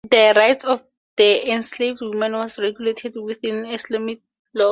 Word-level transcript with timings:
The 0.09 0.33
rights 0.35 0.65
of 0.65 0.81
the 1.15 1.47
enslaved 1.51 2.01
woman 2.01 2.33
was 2.33 2.57
regulated 2.57 3.17
within 3.17 3.65
Islamic 3.67 4.21
law. 4.51 4.59